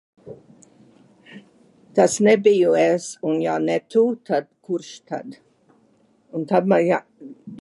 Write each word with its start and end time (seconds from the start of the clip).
Tas 1.99 2.15
nebiju 2.29 2.73
es, 2.85 3.07
un 3.33 3.37
ja 3.45 3.59
ne 3.69 3.77
tu, 3.97 4.03
tad 4.31 4.45
kurš 4.67 4.91
tad? 5.07 5.27